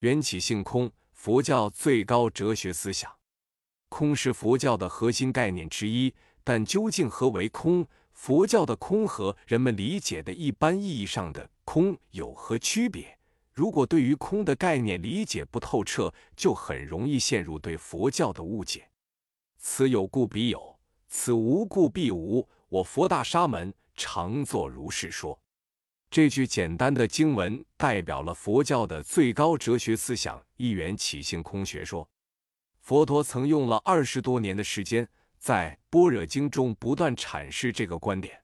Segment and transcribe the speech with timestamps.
[0.00, 3.12] 缘起性空，佛教最高哲学思想。
[3.90, 7.86] 空是佛教的核心概念之一，但究竟何为空？
[8.14, 13.18] 佛教的空和人们理解的一般意义上的空有何区别？
[13.52, 18.88] 如果对于空的概念理解不透彻，就很容易陷入对佛教的误解。
[19.58, 20.78] 此有故必有，
[21.08, 22.48] 此无故必无。
[22.70, 25.38] 我佛大沙门常作如是说。
[26.10, 32.08] 这句简单的经文代表了佛教的最高哲学思想——一元起性空学说。
[32.80, 38.42] 佛陀曾用了二十多年的时间，在《般若经》中不断阐释这个观点。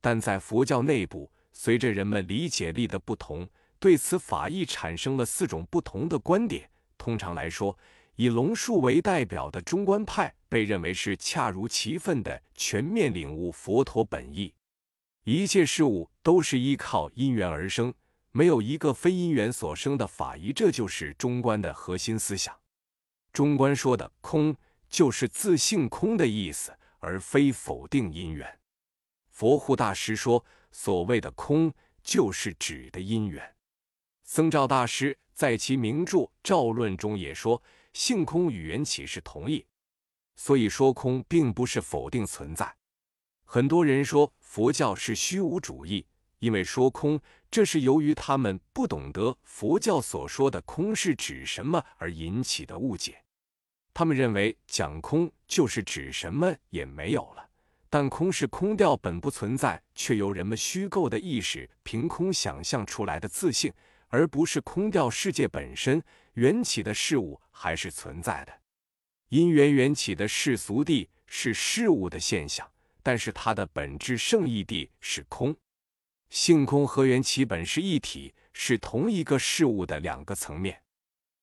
[0.00, 6.68] 但在佛教内部，随着人们理解力的不同，对此法义产生了四种不同的观点。
[6.96, 7.78] 通常来说，
[8.16, 14.52] 以龙树为代表的中观派被认为是恰如其分的全面领悟佛陀本意。
[15.30, 17.92] 一切事物都是依靠因缘而生，
[18.32, 22.58] 没有一个非因缘所生的法义，这就是中观的核心思想。
[23.30, 24.56] 中观说的空，
[24.88, 28.58] 就是自性空的意思，而非否定因缘。
[29.28, 31.70] 佛护大师说，所谓的空，
[32.02, 33.54] 就是指的因缘。
[34.24, 39.66] 僧肇大师在其名著《肇论》中也说，性空与缘起是同义，
[40.36, 42.74] 所以说空并不是否定存在。
[43.50, 46.04] 很多人说佛教是虚无主义，
[46.40, 47.18] 因为说空，
[47.50, 53.24] 这是由于他们不懂得佛教所说的空是指什么而引起的误解。
[53.94, 57.48] 他们认为讲空就是指什么也没有了，
[57.88, 63.72] 但空是空掉本不存在，却由人们虚构的意识凭空想象出来的自信，
[64.08, 66.02] 而不是空掉世界本身。
[66.34, 68.52] 缘起的事物还是存在的，
[69.30, 72.70] 因缘缘起的世俗地是事物的现象。
[73.08, 75.56] 但是它的本质圣义地是空，
[76.28, 80.82] 性空和缘起本是一体，是同一个事物的两个层面。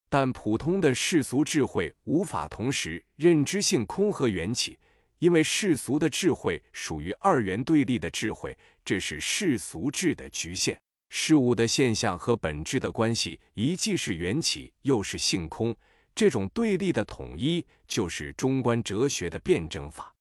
[0.08, 4.78] 但普通的世俗智慧无法同时认知性空和缘起，
[5.18, 10.80] 因为世俗的智慧属于二元对立的智慧，这是世俗智的局限。
[11.10, 15.76] 事物的现象和本质的关系，一既是缘起，又是性空，
[16.14, 20.15] 这种对立的统一，就是中观哲学的辩证法。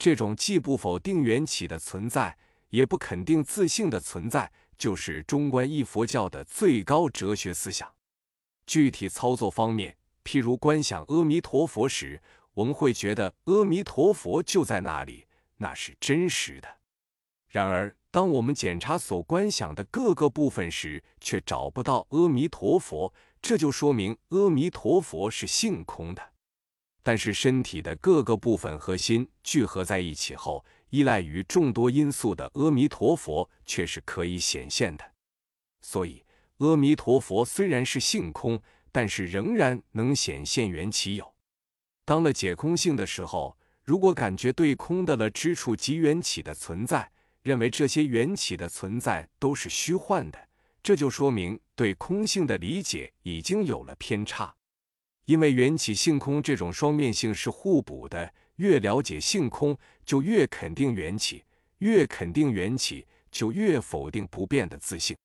[0.00, 2.34] 这种既不否定缘起的存在，
[2.70, 7.86] 也不肯定自性的存在，就是中观一佛教的最高哲学思想。
[8.66, 9.94] 具体操作方面，
[10.24, 12.18] 譬如观想阿弥陀佛时，
[12.54, 15.26] 我们会觉得阿弥陀佛就在那里，
[15.58, 16.78] 那是真实的。
[17.50, 23.12] 然而，当我们检查所观想的各个部分时，却找不到阿弥陀佛，
[23.42, 26.29] 这就说明阿弥陀佛是性空的。
[27.02, 35.04] 但是身体的各个部分和心聚合在一起后，依赖于众多因素的阿弥陀佛却是可以显现的。
[35.80, 36.24] 所以，
[36.58, 38.60] 阿弥陀佛虽然是性空，
[38.92, 41.34] 但是仍然能显现缘起有。
[42.04, 47.10] 当了解空性的时候，如果感觉对空的了之处即缘起的存在，
[47.42, 50.38] 认为这些缘起的存在都是虚幻的，
[50.82, 54.54] 这就说明对空性的理解已经有了偏差。
[55.30, 61.44] 因为缘起性空这种双面性是互补的，越了解性空，就越肯定缘起；
[61.78, 65.16] 越肯定缘起，就越否定不变的自信。